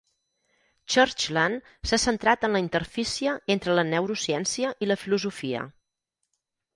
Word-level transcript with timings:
Churchland 0.93 1.67
s'ha 1.89 1.99
centrat 2.03 2.47
en 2.49 2.55
la 2.57 2.61
interfície 2.63 3.35
entre 3.57 3.75
la 3.81 3.83
neurociència 3.91 4.73
i 4.87 4.89
la 4.93 4.97
filosofia. 5.03 5.63